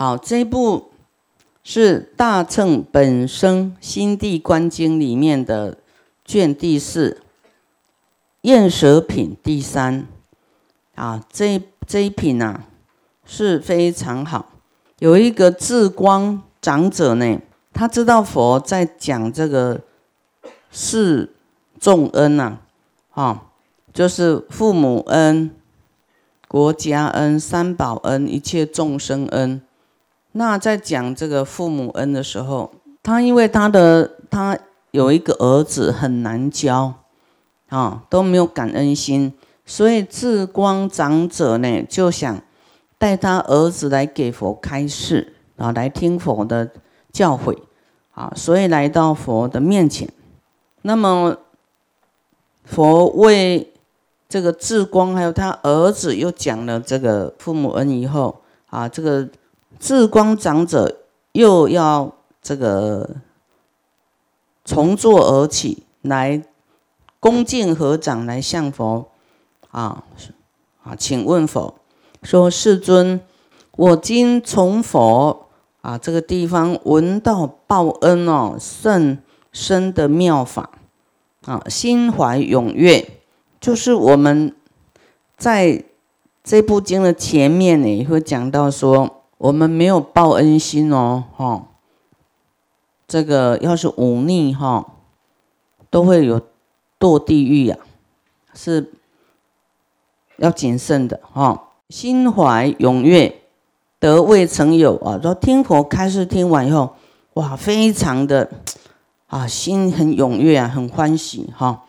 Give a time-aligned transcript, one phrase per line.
[0.00, 0.92] 好，这部
[1.64, 5.78] 是《大乘本生心地观经》里面的
[6.24, 7.20] 卷第四，
[8.42, 10.06] 厌舍品第三。
[10.94, 12.62] 啊，这这一品啊
[13.26, 14.52] 是非常好。
[15.00, 17.40] 有一个智光长者呢，
[17.72, 19.80] 他知道佛在讲这个
[20.70, 21.34] 是
[21.80, 22.58] 重恩呐，
[23.10, 23.46] 啊，
[23.92, 25.50] 就是父母恩、
[26.46, 29.60] 国家恩、三宝恩、一切众生恩。
[30.38, 32.70] 那在讲这个父母恩的时候，
[33.02, 34.56] 他因为他的他
[34.92, 36.94] 有一个儿子很难教，
[37.70, 39.34] 啊，都没有感恩心，
[39.66, 42.40] 所以智光长者呢就想
[42.98, 46.70] 带他儿子来给佛开示啊，来听佛的
[47.10, 47.58] 教诲
[48.12, 50.08] 啊，所以来到佛的面前。
[50.82, 51.36] 那么
[52.64, 53.72] 佛为
[54.28, 59.28] 这个智光还有他儿子又讲了这个父母恩以后啊，这个。
[59.78, 63.16] 智光长者又要这个
[64.64, 66.42] 从坐而起来，
[67.20, 69.08] 恭敬合掌来向佛
[69.70, 70.04] 啊
[70.82, 71.76] 啊，请问佛
[72.22, 73.20] 说：“世尊，
[73.76, 75.46] 我今从佛
[75.80, 80.70] 啊这个地方闻到报恩哦甚深的妙法
[81.44, 83.08] 啊，心怀踊跃。
[83.60, 84.54] 就是我们
[85.36, 85.84] 在
[86.42, 91.66] 这部经的前面呢，也会讲到说。”我们没有报恩心哦，哈，
[93.06, 94.84] 这个要是忤逆哈，
[95.90, 96.40] 都会有
[96.98, 97.76] 堕地狱呀，
[98.52, 98.92] 是
[100.38, 101.64] 要谨慎的哈。
[101.88, 103.40] 心怀踊跃，
[103.98, 105.18] 得未曾有啊。
[105.22, 106.96] 说听佛开示听完以后，
[107.34, 108.50] 哇，非常的
[109.28, 111.84] 啊，心很踊跃啊，很欢喜哈。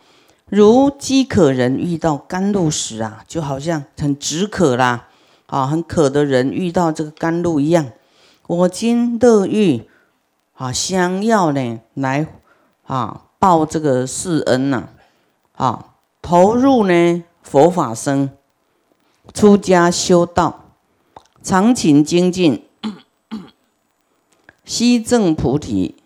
[0.46, 5.08] 如饥渴人遇到甘露时啊，就好像很止渴啦。
[5.50, 7.90] 啊，很渴的人遇到这个甘露一样，
[8.46, 9.82] 我今乐欲
[10.54, 12.28] 啊，相要呢来
[12.86, 14.90] 啊报这个世恩呐，
[15.56, 18.30] 啊投入呢佛法僧，
[19.34, 20.66] 出家修道，
[21.42, 22.64] 常勤精进，
[24.64, 25.96] 悉证菩提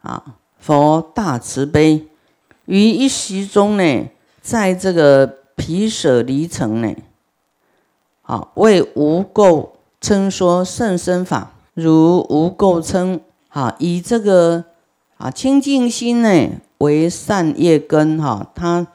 [0.00, 2.08] 啊，佛大慈悲，
[2.64, 4.08] 于一时中呢，
[4.40, 6.92] 在这个毗舍离城呢。
[8.22, 14.64] 啊，为无垢称说甚深法，如无垢称，啊，以这个
[15.16, 18.86] 啊清净心呢为善业根，哈，它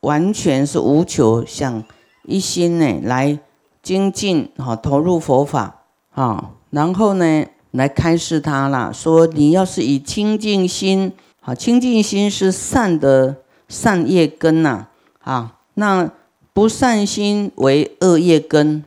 [0.00, 1.84] 完全是无求，想
[2.24, 3.38] 一心呢来
[3.82, 5.82] 精进，哈，投入佛法，
[6.14, 11.12] 啊，然后呢来开示他啦，说你要是以清净心，
[11.42, 13.36] 啊，清净心是善的
[13.68, 14.86] 善业根呐，
[15.22, 16.10] 啊，那。
[16.56, 18.82] 不善心为恶业根，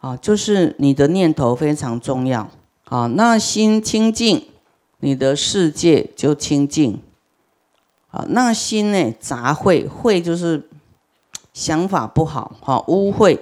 [0.00, 2.50] 啊，就是你的念头非常重要，
[2.86, 4.44] 啊，那心清净，
[4.98, 7.00] 你的世界就清净，
[8.10, 10.68] 啊，那心呢杂秽，秽就是
[11.52, 13.38] 想法不好，哈，污秽，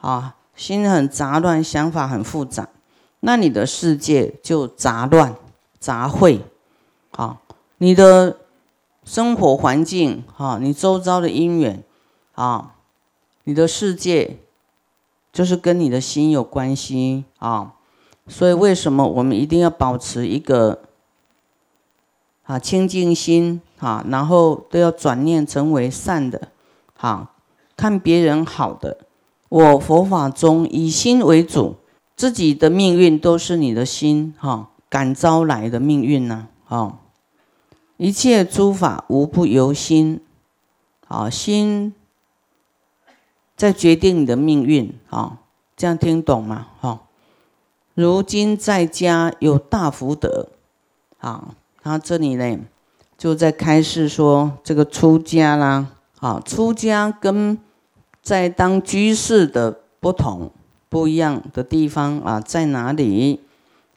[0.00, 2.68] 啊，心很杂乱，想法很复杂，
[3.20, 5.36] 那你的世界就杂乱、
[5.78, 6.40] 杂秽，
[7.12, 7.38] 啊，
[7.78, 8.38] 你的
[9.04, 11.84] 生活环境，哈，你周遭的因缘。
[12.34, 12.74] 啊，
[13.44, 14.38] 你的世界
[15.32, 17.74] 就是跟你的心有关系啊，
[18.26, 20.82] 所以为什么我们一定要保持一个
[22.44, 26.48] 啊清净心啊，然后都要转念成为善的，
[26.94, 27.34] 好
[27.76, 28.98] 看别人好的。
[29.48, 31.76] 我佛法中以心为主，
[32.16, 36.98] 自己的命运都是你的心哈感召来的命运呢，啊，
[37.96, 40.20] 一切诸法无不由心，
[41.08, 41.94] 啊心。
[43.60, 45.36] 在决定你的命运啊，
[45.76, 46.68] 这样听懂吗？
[46.80, 47.00] 哈，
[47.92, 50.48] 如今在家有大福德，
[51.18, 52.58] 啊，他这里呢
[53.18, 55.88] 就在开示说这个出家啦，
[56.20, 57.58] 啊，出家跟
[58.22, 60.50] 在当居士的不同
[60.88, 63.40] 不一样的地方啊在哪里？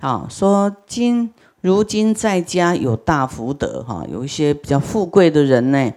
[0.01, 5.93] 啊，说今如今在家有大福德，哈，有一些比较富贵的人呢。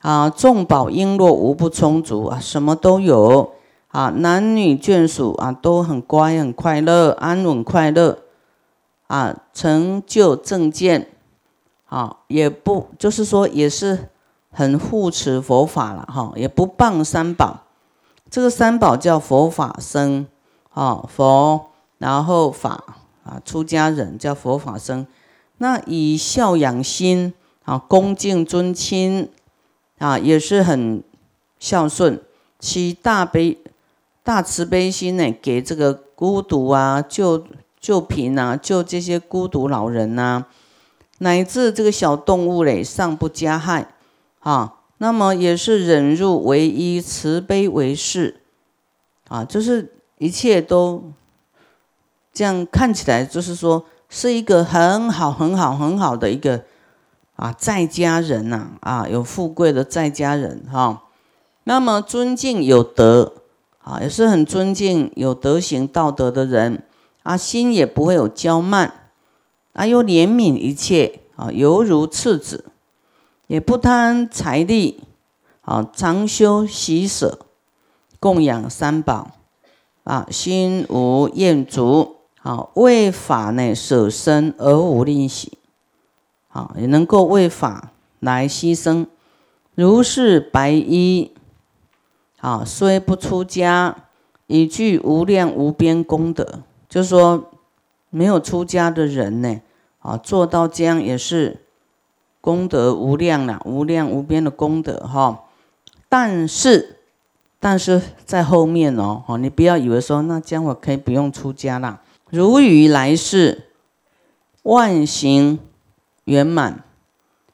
[0.00, 3.52] 啊，众宝璎珞无不充足啊，什么都有
[3.88, 8.20] 啊，男女眷属啊都很乖很快乐，安稳快乐
[9.08, 11.08] 啊，成就正见
[11.86, 14.08] 啊，也不就是说也是
[14.50, 17.64] 很护持佛法了哈，也不谤三宝，
[18.30, 20.26] 这个三宝叫佛法僧
[20.72, 21.66] 啊，佛
[21.98, 22.84] 然后法
[23.22, 25.06] 啊，出家人叫佛法僧，
[25.58, 27.34] 那以孝养心
[27.66, 29.28] 啊，恭敬尊亲。
[30.00, 31.02] 啊，也是很
[31.60, 32.20] 孝顺，
[32.58, 33.56] 起大悲、
[34.24, 37.44] 大慈悲心呢，给这个孤独啊，救
[37.78, 40.46] 救贫啊，救这些孤独老人呐，
[41.18, 43.94] 乃至这个小动物嘞，尚不加害。
[44.40, 44.74] 啊。
[45.02, 48.42] 那么也是忍辱为一，慈悲为事。
[49.28, 51.10] 啊，就是一切都
[52.34, 56.64] 这样看起来，就是说是一个很好、很好、很好的一个
[57.40, 61.04] 啊在家人呐啊，有富贵的在家人哈。
[61.64, 63.32] 那么尊敬有德
[63.82, 66.82] 啊，也是很尊敬有德行道德的人
[67.22, 68.92] 啊，心也不会有骄慢
[69.72, 72.66] 啊，又怜悯一切啊，犹如赤子。
[73.46, 75.02] 也不贪财力，
[75.62, 77.40] 啊，常修喜舍，
[78.20, 79.30] 供养三宝，
[80.04, 85.58] 啊，心无厌足，啊，为法呢舍身而无吝惜，
[86.50, 89.06] 啊，也能够为法来牺牲。
[89.74, 91.32] 如是白衣，
[92.40, 93.96] 啊，虽不出家，
[94.46, 96.60] 已具无量无边功德。
[96.88, 97.50] 就说，
[98.10, 99.60] 没有出家的人呢，
[100.00, 101.64] 啊，做到这样也是。
[102.42, 105.44] 功德无量了，无量无边的功德哈，
[106.08, 106.96] 但是，
[107.58, 112.00] 但是在后面哦，哦，你不要以为说那这样我可以不用出家了。
[112.30, 113.68] 如于来世
[114.62, 115.58] 万行
[116.24, 116.84] 圆满，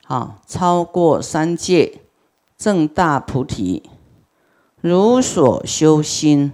[0.07, 2.01] 啊，超过三界，
[2.57, 3.91] 正大菩提，
[4.81, 6.53] 如所修心，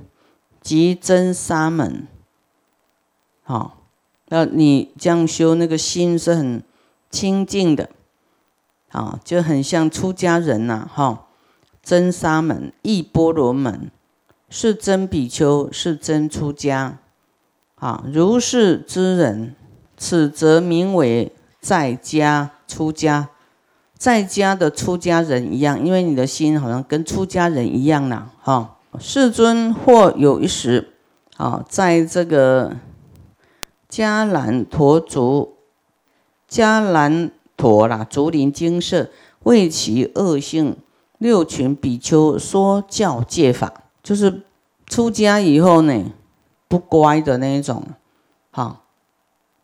[0.61, 2.07] 即真沙门。
[3.43, 3.79] 好，
[4.29, 6.63] 那你这样修那个心是很
[7.11, 7.91] 清净的。
[8.91, 11.29] 啊，就很像出家人呐，哈，
[11.83, 13.91] 真沙门、异波罗门，
[14.51, 16.99] 是真比丘，是真出家，
[17.77, 19.57] 啊，如是之人，
[19.97, 21.33] 此则名为
[21.63, 23.31] 在家出家，
[23.97, 28.77] 在家的出家人一样，因为你的心好像跟出家人一样啦，哈。
[28.99, 30.93] 世尊或有一时，
[31.39, 32.77] 啊，在这个
[33.89, 35.55] 迦兰陀族，
[36.47, 37.31] 迦兰。
[37.55, 39.09] 陀啦，竹林精舍
[39.45, 40.77] 为其恶性
[41.19, 44.43] 六群比丘说教戒法，就是
[44.87, 46.07] 出家以后呢，
[46.67, 47.85] 不乖的那一种，
[48.51, 48.81] 哈，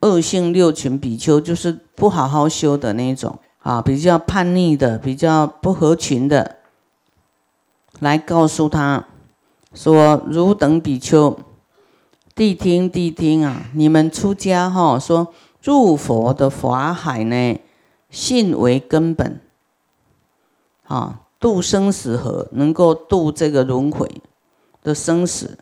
[0.01, 6.59] 恶性六群比丘就是不好好修的那种，啊，比较叛逆的，比较不合群的，
[7.99, 9.07] 来告诉他
[9.75, 11.39] 说：汝等比丘，
[12.37, 17.61] 谛听谛听啊，你们出家哈，说入佛的法海呢？
[18.11, 19.41] 信为根本，
[20.87, 24.23] 啊，度生死河，能够度这个轮回
[24.83, 25.59] 的生死。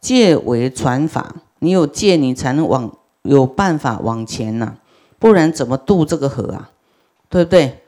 [0.00, 2.92] 戒为传法，你有戒，你才能往
[3.22, 4.74] 有办法往前呐，
[5.20, 6.70] 不然怎么渡这个河啊？
[7.28, 7.82] 对不对？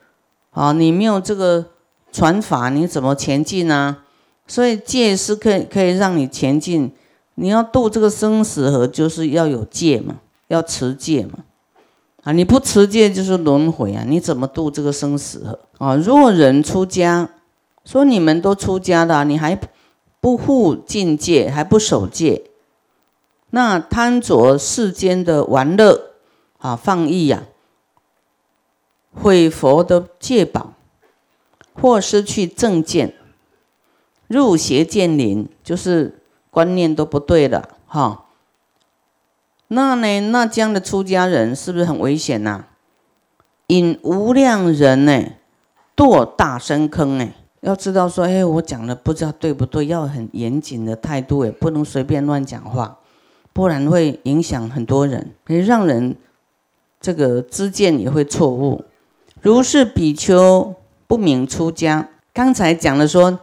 [0.50, 1.66] 啊，你没有这个
[2.12, 3.98] 传法，你怎么前进呢？
[4.46, 6.92] 所以戒是可以可以让你前进。
[7.34, 11.40] 你要渡这个生死河，就是要有戒嘛，要持戒嘛。
[12.22, 12.32] 啊！
[12.32, 14.04] 你不持戒就是轮回啊！
[14.06, 15.96] 你怎么渡这个生死河啊？
[15.96, 17.28] 若人出家，
[17.84, 19.58] 说你们都出家了，你还
[20.20, 22.44] 不护境界，还不守戒，
[23.54, 26.10] 那贪着世间的玩乐
[26.58, 27.44] 啊，放逸呀，
[29.14, 30.72] 毁佛的戒宝，
[31.72, 33.14] 或失去正见，
[34.26, 36.20] 入邪见林，就是
[36.50, 38.24] 观念都不对了哈。
[39.68, 40.20] 那呢？
[40.32, 42.64] 那这样的出家人是不是很危险呐？
[43.68, 45.26] 引无量人呢
[45.94, 47.36] 堕大深坑哎！
[47.60, 52.98] 要知道说，哎，我讲的不知道对不对，要很严谨的态度哎，不能随便乱讲话，
[53.54, 56.16] 不然会影响很多人，也让人
[57.00, 58.84] 这个知见也会错误。
[59.40, 60.74] 如是比丘
[61.06, 63.38] 不明出家，刚才讲了说，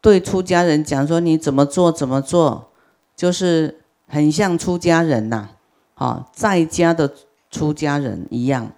[0.00, 2.70] 对出家人讲说你怎么做怎么做，
[3.14, 5.50] 就是很像出家人呐。
[5.94, 7.14] 啊，在家的
[7.52, 8.72] 出家人一样，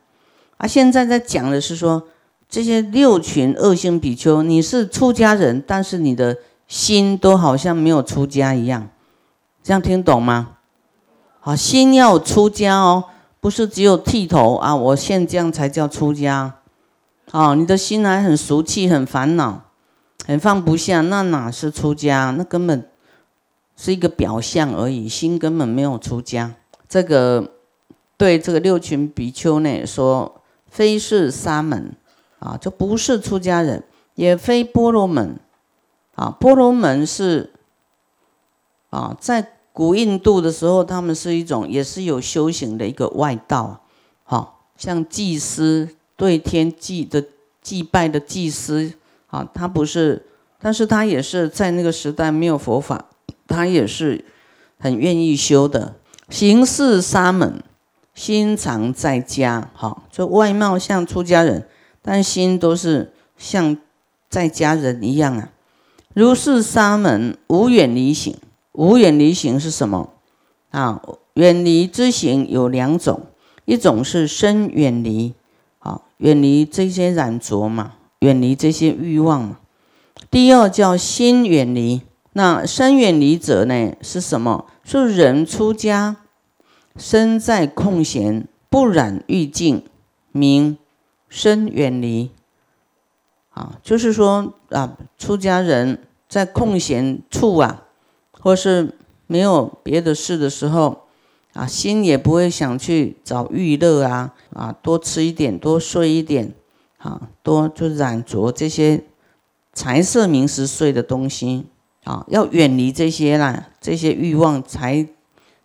[0.58, 2.08] 啊，现在在讲的是说，
[2.46, 6.36] 这些六群恶性比丘，你是出家人，但是你的
[6.68, 8.90] 心都好像没有出家一样，
[9.62, 10.55] 这样听懂吗？
[11.46, 13.04] 好，心要出家哦，
[13.38, 16.56] 不是只有剃头啊，我现这样才叫出家，
[17.30, 19.62] 哦，你的心还很俗气，很烦恼，
[20.26, 22.34] 很放不下，那哪是出家？
[22.36, 22.90] 那根本
[23.76, 26.52] 是一个表象而已，心根本没有出家。
[26.88, 27.52] 这个
[28.16, 31.94] 对这个六群比丘呢说，非是沙门
[32.40, 33.84] 啊，就不是出家人，
[34.16, 35.38] 也非波罗门
[36.16, 36.28] 啊。
[36.40, 37.52] 波罗门是
[38.90, 43.82] 啊，在古印度的时候，他们是一种也是有修行的一个外道，
[44.24, 47.22] 好像祭司对天祭的
[47.60, 48.94] 祭拜的祭司
[49.26, 50.24] 啊，他不是，
[50.58, 53.04] 但是他也是在那个时代没有佛法，
[53.46, 54.24] 他也是
[54.78, 55.96] 很愿意修的。
[56.30, 57.62] 行事沙门，
[58.14, 61.68] 心常在家，哈，就外貌像出家人，
[62.00, 63.76] 但心都是像
[64.30, 65.50] 在家人一样啊。
[66.14, 68.34] 如是沙门，无远离行。
[68.76, 70.10] 无远离行是什么？
[70.70, 71.02] 啊，
[71.34, 73.22] 远离之行有两种，
[73.64, 75.34] 一种是身远离，
[75.78, 79.58] 啊，远离这些染着嘛，远离这些欲望嘛。
[80.30, 82.02] 第二叫心远离。
[82.34, 83.94] 那身远离者呢？
[84.02, 84.66] 是什么？
[84.84, 86.16] 是人出家，
[86.94, 89.82] 身在空闲，不染欲境，
[90.32, 90.76] 名
[91.30, 92.30] 身远离。
[93.54, 97.84] 啊，就是说啊，出家人在空闲处啊，
[98.46, 98.94] 或是
[99.26, 101.00] 没有别的事的时候，
[101.54, 106.54] 啊，心也不会想去找娱乐啊，啊，多吃一点，多睡一点，
[106.98, 109.02] 啊，多就染着这些
[109.72, 111.66] 财色名食睡的东西。
[112.04, 115.08] 啊，要远离这些啦，这些欲望才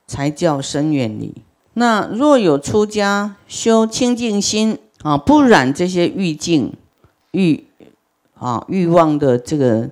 [0.07, 1.35] 才叫生远离。
[1.75, 6.73] 那若有出家修清净心啊，不染这些欲境、
[7.29, 7.63] 欲
[8.33, 9.91] 啊欲望的这个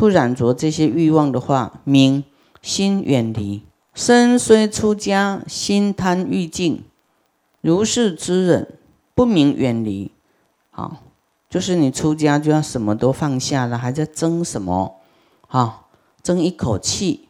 [0.00, 2.24] 不染着这些欲望的话，明
[2.62, 3.62] 心远离。
[3.92, 6.84] 身虽出家，心贪欲境，
[7.60, 8.78] 如是之人，
[9.14, 10.10] 不明远离。
[10.70, 11.02] 好。
[11.50, 15.00] 就是你出家就要什么都放下了，还在争什么？
[15.46, 15.84] 哈，
[16.22, 17.28] 争一口气，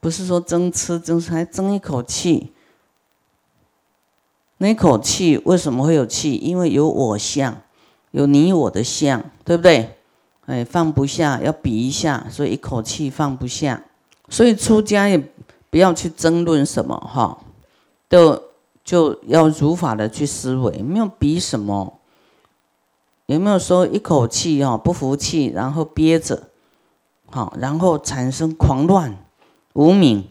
[0.00, 2.54] 不是说争吃争，还争一口气。
[4.56, 6.36] 那口气为什么会有气？
[6.36, 7.60] 因为有我相，
[8.12, 9.97] 有你我的相，对不对？
[10.48, 13.84] 哎，放不下，要比一下，所以一口气放不下。
[14.30, 15.22] 所以出家也
[15.68, 17.36] 不要去争论什么，哈，
[18.08, 18.42] 都
[18.82, 21.98] 就要如法的去思维，没有比什么。
[23.26, 26.44] 有没有说一口气哦不服气，然后憋着，
[27.26, 29.18] 好，然后产生狂乱、
[29.74, 30.24] 无名，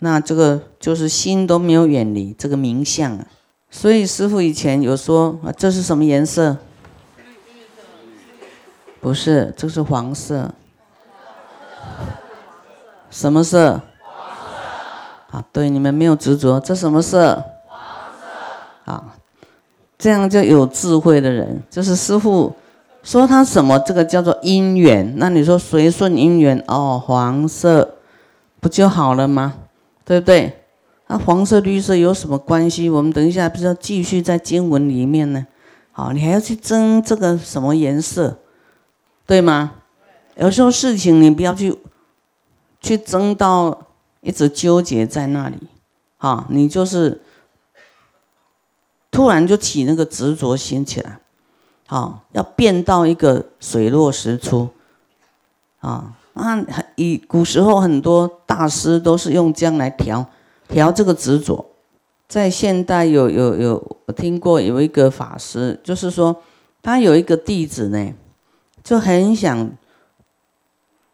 [0.00, 3.24] 那这个就是心都没有远离这个名相啊。
[3.70, 6.56] 所以师傅以前有说啊，这是什么颜色？
[9.00, 10.50] 不是，这是黄色。
[13.10, 13.80] 什么色？
[15.30, 17.44] 啊，对，你们没有执着，这什么色？
[17.66, 17.80] 黄
[18.84, 18.92] 色。
[18.92, 19.14] 啊。
[19.98, 22.54] 这样就有智慧的人，就是师傅
[23.02, 25.14] 说他什么，这个叫做因缘。
[25.16, 27.96] 那你说随顺因缘哦，黄色
[28.60, 29.54] 不就好了吗？
[30.04, 30.64] 对不对？
[31.06, 32.88] 那黄色、绿色有什么关系？
[32.88, 35.46] 我们等一下不是要继续在经文里面呢？
[35.92, 38.38] 好，你还要去争这个什么颜色，
[39.30, 39.74] 对吗？
[40.34, 41.78] 有时候事情你不要去
[42.80, 43.86] 去争到
[44.22, 45.56] 一直纠结在那里，
[46.16, 47.22] 好，你就是。
[49.12, 51.18] 突然就起那个执着心起来，
[51.88, 54.68] 啊，要变到一个水落石出，
[55.80, 60.24] 啊，啊，以古时候很多大师都是用这样来调
[60.68, 61.66] 调这个执着。
[62.28, 66.42] 在现代有有有我听过有一个法师，就是说
[66.80, 68.14] 他有一个弟子呢，
[68.82, 69.70] 就很想，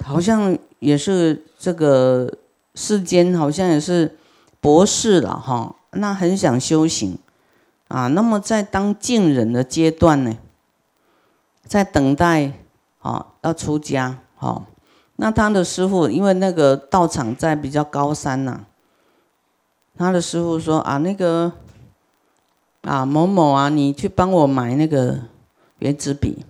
[0.04, 2.32] 好像也是这个
[2.74, 4.16] 世间好像也是
[4.60, 7.18] 博士了哈，那很想修行。
[7.88, 10.36] 啊，那么在当敬人的阶段呢，
[11.64, 12.52] 在等待
[12.98, 14.66] 啊要出家，哈，
[15.14, 18.62] 那他的师傅因为那个道场在比较高山呐，
[19.96, 21.52] 他的师傅说啊那个
[22.82, 25.20] 啊某某啊，你去帮我买那个
[25.78, 26.44] 圆珠笔，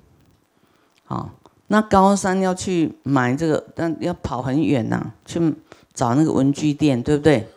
[1.07, 1.31] 好，
[1.69, 5.55] 那高山要去买这个，但要跑很远呐，去
[5.95, 7.49] 找那个文具店，对不对？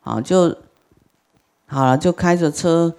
[0.00, 0.56] 好，就
[1.66, 2.94] 好了，就开着车。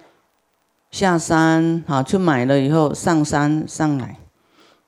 [0.90, 4.18] 下山好，去买了以后上山上来，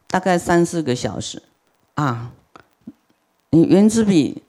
[0.06, 1.42] 大概三四个小时
[1.94, 2.30] 啊。
[3.50, 4.42] 你圆珠笔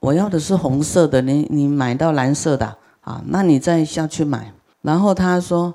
[0.00, 3.22] 我要的是红色的，你你买到蓝色的啊？
[3.28, 4.52] 那你再下去买。
[4.82, 5.74] 然后他说：“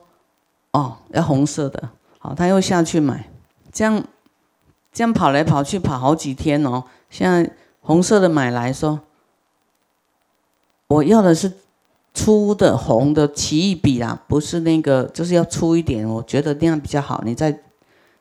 [0.73, 3.29] 哦，要红色的。”好，他又下去买，
[3.71, 4.03] 这样
[4.91, 6.83] 这样跑来跑去跑好几天哦。
[7.09, 9.01] 现在红色的买来说，
[10.87, 11.53] 我要的是。
[12.13, 17.21] 粗的红的奇异笔啊，不是那个，就是要粗一点，我觉得那样比较好。
[17.25, 17.57] 你再，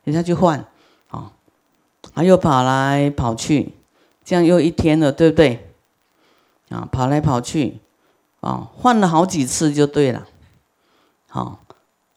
[0.04, 0.64] 你再去换，
[1.08, 1.32] 啊，
[2.14, 3.74] 他又跑来跑去，
[4.24, 5.72] 这样又一天了，对不对？
[6.68, 7.80] 啊，跑来跑去，
[8.42, 10.24] 啊，换了好几次就对了，
[11.26, 11.58] 好，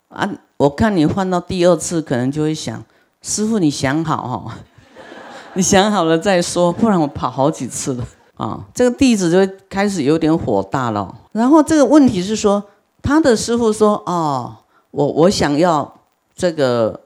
[0.10, 2.86] 啊，我看你换到第二次，可能就会想，
[3.24, 4.58] 师傅你想好哈，
[5.56, 8.06] 你想好了再说，不然我跑好几次了。
[8.36, 11.16] 啊，这个弟子就开始有点火大了。
[11.32, 12.62] 然后这个问题是说，
[13.02, 14.58] 他的师傅说：“哦，
[14.92, 16.00] 我我想要
[16.36, 17.00] 这个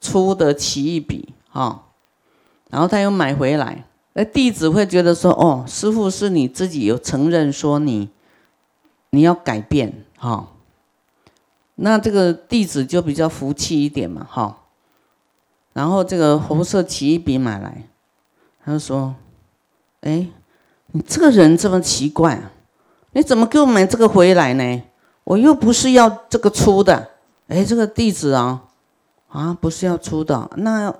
[0.00, 1.82] 粗的奇异笔，哈。”
[2.70, 8.10] 然后他又买回来，那弟子会觉得说，哦，师傅是你自己有承认说你
[9.10, 10.48] 你要改变哈，
[11.76, 14.58] 那这个弟子就比较服气一点嘛哈。
[15.74, 17.82] 然后这个红色奇异笔买来，
[18.64, 19.14] 他就说，
[20.00, 20.26] 哎，
[20.92, 22.50] 你这个人这么奇怪啊，
[23.12, 24.82] 你怎么给我买这个回来呢？
[25.24, 27.10] 我又不是要这个粗的，
[27.48, 28.62] 哎，这个地址啊，
[29.28, 30.94] 啊，不是要粗的，那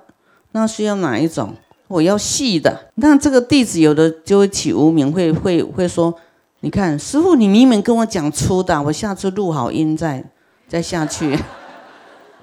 [0.51, 1.55] 那是要哪一种？
[1.87, 2.91] 我要细的。
[2.95, 6.13] 那这个弟子有的就会起无名，会会会说，
[6.61, 10.25] 你看师傅，你明明跟我讲粗的，我下次录好音再
[10.67, 11.37] 再下去，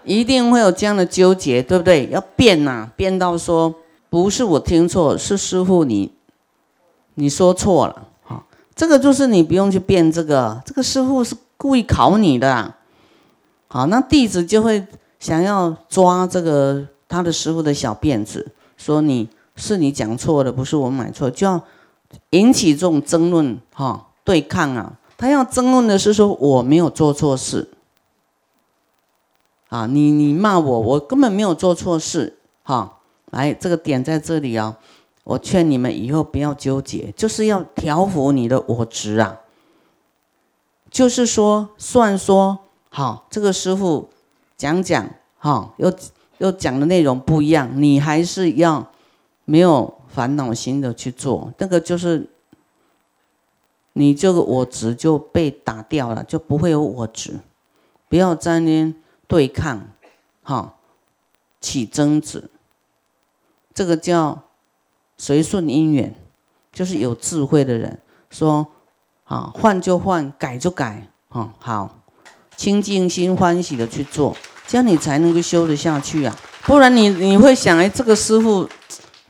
[0.04, 2.08] 一定会有这样的纠结，对不对？
[2.10, 3.74] 要变呐，变到说
[4.08, 6.12] 不是我听错，是师傅你
[7.14, 8.44] 你说错了，好，
[8.74, 11.36] 这个就是你不用去变这个，这个师傅是。
[11.58, 12.74] 故意考你的，
[13.68, 14.84] 好，那弟子就会
[15.20, 21.62] 想要抓这个他的师傅的小辫子，说你是你讲错的，不是我买错，就要
[22.30, 24.98] 引起这种争论，哈，对抗啊。
[25.16, 27.68] 他要争论的是说我没有做错事，
[29.72, 32.98] 啊，你你骂我，我根本没有做错事，哈，
[33.30, 34.76] 来这个点在这里啊，
[35.24, 39.40] 我劝你们以后不要纠结，就是要调服你的我执啊。
[40.90, 42.58] 就是说，算说
[42.90, 44.10] 好，这个师傅
[44.58, 45.90] 讲讲哈，又
[46.36, 48.92] 又讲的内容不一样，你还是要
[49.46, 52.28] 没有烦恼心的去做，那个就是
[53.94, 57.40] 你这个我执就被打掉了，就不会有我执，
[58.10, 58.94] 不要在那
[59.32, 59.88] 对抗，
[60.42, 60.74] 哈，
[61.58, 62.50] 起争执，
[63.72, 64.42] 这个叫
[65.16, 66.14] 随顺因缘，
[66.70, 67.98] 就是有智慧的人
[68.28, 68.66] 说。
[69.24, 72.02] 啊，换就换，改就改，啊，好，
[72.54, 74.36] 清净心欢喜的去做，
[74.66, 76.36] 这样你才能够修得下去啊。
[76.64, 78.68] 不然你你会想，哎，这个师傅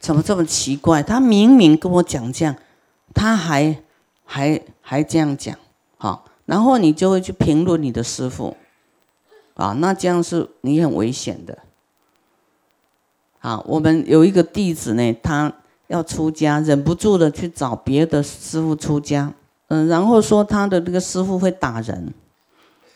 [0.01, 1.05] 怎么这么奇怪？
[1.05, 2.57] 他明明跟我讲这样，
[3.15, 3.81] 他还
[4.25, 5.57] 还还这样讲，
[5.99, 8.57] 好，然后你就会去评论你的师傅，
[9.63, 11.57] 啊，那这样是你很危险的。
[13.39, 15.53] 啊，我们有一个弟子呢，他
[15.87, 19.33] 要出家，忍不住的去找别的师傅出家。
[19.69, 22.13] 嗯，然后说他的这个师傅会打人，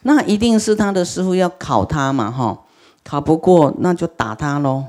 [0.02, 2.64] 那一定是他的师傅要考他嘛，哈，
[3.04, 4.84] 考不过那就打他喽，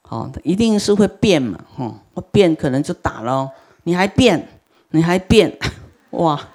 [0.00, 1.94] 好，一定是会变嘛，哈，
[2.32, 3.50] 变可能就打喽，
[3.84, 4.48] 你还变，
[4.90, 5.56] 你还变，
[6.10, 6.48] 哇，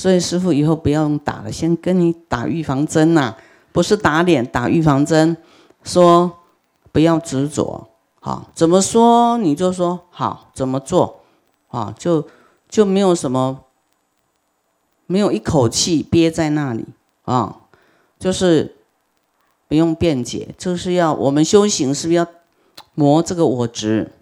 [0.00, 3.34] 所以师傅以后不要用打了，先跟你打预防针呐，
[3.72, 5.36] 不是打脸，打预防针，
[5.84, 6.38] 说
[6.90, 7.88] 不要执着，
[8.20, 11.20] 好，怎么说你就说好，怎么做，
[11.68, 12.26] 啊，就。
[12.70, 13.64] 就没有什么，
[15.08, 16.84] 没有一口气憋在那里
[17.24, 17.62] 啊，
[18.16, 18.76] 就是
[19.66, 22.24] 不用辩解，就是要我们修行是不是要
[22.94, 24.12] 磨这个我执，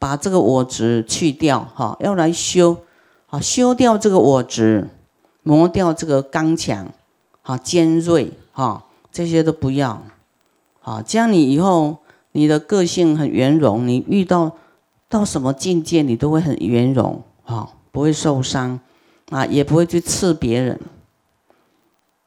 [0.00, 2.78] 把这个我执去掉哈，要来修
[3.28, 4.88] 啊，修掉这个我执，
[5.48, 6.92] 磨掉这个刚强，
[7.40, 10.02] 好尖锐哈，这些都不要，
[10.78, 11.96] 好，这样你以后
[12.32, 14.54] 你的个性很圆融，你遇到
[15.08, 17.22] 到什么境界你都会很圆融。
[17.44, 18.78] 好，不会受伤，
[19.30, 20.78] 啊，也不会去刺别人。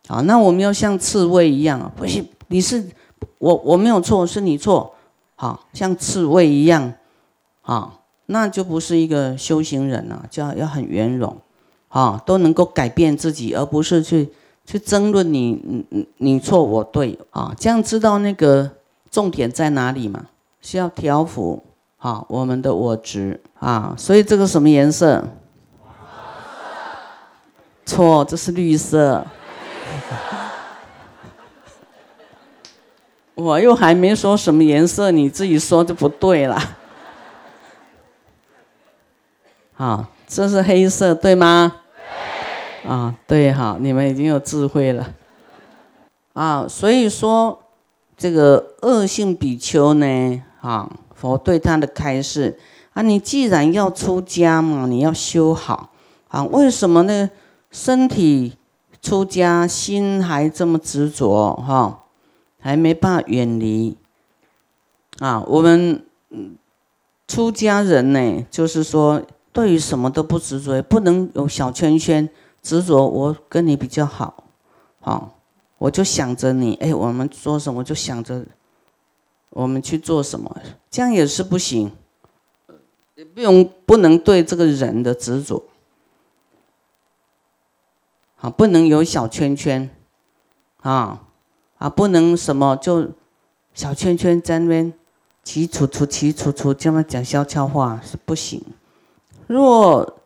[0.07, 2.83] 好，那我们要像刺猬一样，不是你是
[3.37, 4.95] 我我没有错，是你错。
[5.35, 6.93] 好，像刺猬一样，
[7.61, 11.37] 啊，那就不是一个修行人了，就要要很圆融，
[11.91, 14.29] 啊，都能够改变自己，而不是去
[14.65, 18.71] 去争论你你你错我对啊，这样知道那个
[19.11, 20.25] 重点在哪里嘛？
[20.61, 21.61] 需要调伏。
[21.97, 25.23] 好，我们的我执啊，所以这个什么颜色？
[27.85, 29.27] 错，这是绿色。
[33.35, 36.59] 我又还没说什么颜色，你自己说就不对了。
[39.73, 41.80] 好，这是黑色，对吗？
[42.85, 45.13] 啊，对，哈，你们已经有智慧了。
[46.33, 47.59] 啊，所以说
[48.17, 50.89] 这个恶性比丘呢，啊。
[51.13, 52.57] 佛对他的开示
[52.93, 55.91] 啊，你既然要出家嘛，你要修好
[56.29, 56.43] 啊。
[56.45, 57.29] 为什么呢？
[57.69, 58.57] 身体
[59.03, 62.05] 出家，心还这么执着哈，
[62.59, 63.95] 还没办法远离
[65.19, 65.43] 啊。
[65.45, 66.03] 我们
[67.27, 69.21] 出家人呢，就是说
[69.53, 72.27] 对于什么都不执着，不能有小圈圈
[72.61, 73.07] 执着。
[73.07, 74.43] 我跟你比较好，
[74.99, 75.35] 好，
[75.77, 78.45] 我就想着你，哎，我们做什么就想着。
[79.53, 80.55] 我们去做什么？
[80.89, 81.91] 这样也是不行，
[83.15, 85.65] 也不用不能对这个人的执着，
[88.37, 89.89] 啊，不能有小圈圈，
[90.79, 91.27] 啊，
[91.79, 93.11] 啊，不能什么就
[93.73, 94.93] 小圈圈在那边
[95.43, 98.63] 齐楚楚齐楚楚这么讲悄悄话是不行。
[99.47, 100.17] 若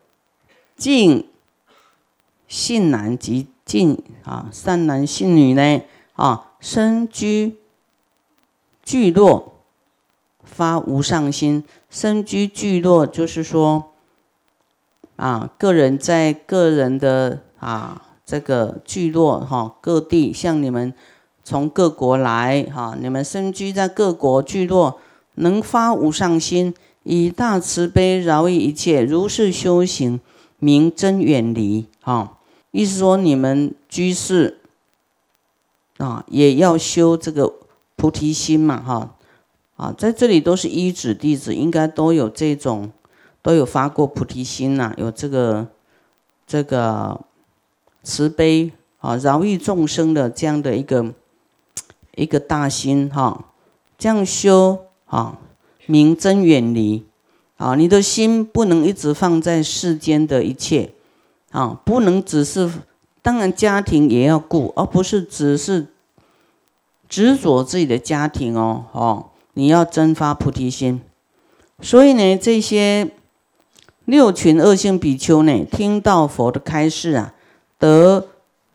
[0.76, 1.28] 静
[2.48, 5.82] 信男及敬啊善男信女呢
[6.14, 7.56] 啊身居
[8.82, 9.54] 聚落
[10.42, 13.92] 发无上心，身居聚落就是说
[15.16, 20.94] 啊个人在个人的啊这个聚落哈各地像你们
[21.44, 25.00] 从各国来哈你们身居在各国聚落。
[25.38, 30.18] 能发无上心，以大慈悲饶益一切，如是修行，
[30.58, 31.84] 名真远离。
[32.00, 32.35] 哈，
[32.76, 34.58] 意思说你们居士
[35.96, 37.52] 啊，也要修这个
[37.96, 38.82] 菩提心嘛。
[38.82, 39.14] 哈，
[39.76, 42.92] 啊，在这里都是一指弟子，应该都有这种，
[43.40, 45.68] 都有发过菩提心呐，有这个
[46.46, 47.20] 这个
[48.02, 51.14] 慈悲啊，饶益众生的这样的一个
[52.14, 53.08] 一个大心。
[53.08, 53.46] 哈，
[53.96, 54.82] 这样修。
[55.06, 55.38] 啊，
[55.86, 57.06] 明真远离，
[57.58, 60.92] 啊，你的心不能一直放在世间的一切，
[61.56, 62.70] 啊，不能只是，
[63.22, 65.86] 当然家庭也要顾，而不是只是
[67.08, 71.00] 执着自己的家庭哦，哦，你要真发菩提心。
[71.80, 73.10] 所以呢，这些
[74.04, 77.34] 六群恶性比丘呢，听到佛的开示啊，
[77.78, 78.26] 得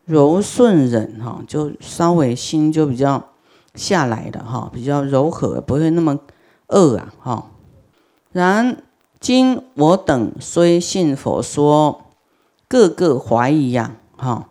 [0.04, 3.28] 柔顺忍，哈，就稍微心就比较。
[3.74, 6.18] 下来的哈，比较柔和，不会那么
[6.66, 7.50] 恶啊哈。
[8.30, 8.82] 然
[9.18, 12.11] 今我等虽信佛说，
[12.72, 14.48] 个个怀疑呀哈，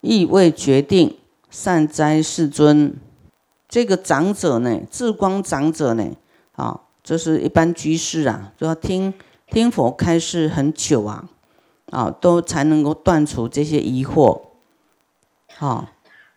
[0.00, 1.16] 意未决定。
[1.50, 2.96] 善哉世尊，
[3.68, 6.10] 这个长者呢，智光长者呢，
[6.52, 9.12] 啊，这是一般居士啊，都要听
[9.50, 11.28] 听佛开示很久啊，
[11.90, 14.40] 啊，都才能够断除这些疑惑。
[15.56, 15.88] 好，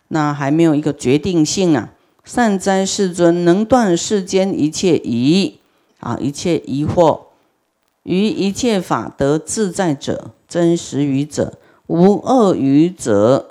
[0.08, 1.92] 那还没有一个决定性啊。
[2.24, 5.58] 善哉，世尊，能断世间一切疑
[6.00, 7.22] 啊，一切疑惑，
[8.08, 13.50] 于一切法得自在者，真实语者，无恶语者，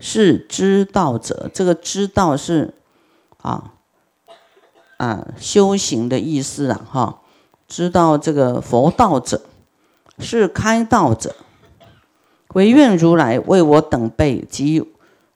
[0.00, 1.48] 是知道者。
[1.54, 2.74] 这个知道是
[3.40, 3.74] 啊
[4.96, 7.20] 啊修行的意思啊，哈，
[7.68, 9.42] 知道这个佛道者
[10.18, 11.36] 是开道者，
[12.54, 14.82] 唯愿如来为我等辈及。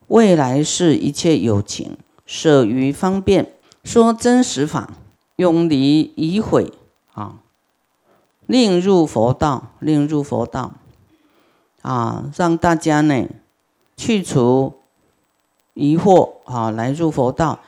[0.08, 1.96] 未来世一切有情，
[2.26, 3.52] 舍于方便
[3.84, 4.94] 说真实法，
[5.36, 6.72] 永离疑悔
[7.14, 7.42] 啊！
[8.46, 10.72] 令入佛道，令入佛道
[11.82, 12.30] 啊！
[12.36, 13.26] 让大家呢
[13.96, 14.74] 去除
[15.74, 17.60] 疑惑啊，来入佛道。